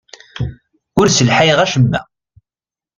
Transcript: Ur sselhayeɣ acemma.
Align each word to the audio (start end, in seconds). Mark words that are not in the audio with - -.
Ur 0.99 1.07
sselhayeɣ 1.09 1.59
acemma. 1.61 2.01